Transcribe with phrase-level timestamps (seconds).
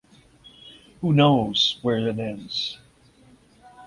[1.01, 2.79] Who knows where it ends?